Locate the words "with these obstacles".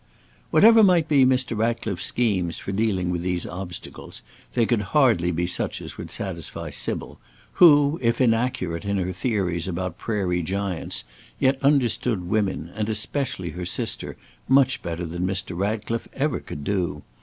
3.11-4.23